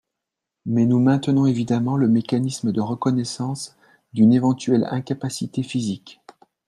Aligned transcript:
Mais 0.65 0.87
nous 0.87 0.99
maintenons 0.99 1.45
évidemment 1.45 1.95
le 1.95 2.07
mécanisme 2.07 2.71
de 2.71 2.81
reconnaissance 2.81 3.75
d’une 4.15 4.33
éventuelle 4.33 4.87
incapacité 4.89 5.61
physique. 5.61 6.19